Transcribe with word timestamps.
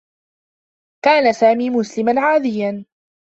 كان 1.05 1.33
سامي 1.33 1.69
مسلما 1.69 2.21
عاديّا. 2.21 2.85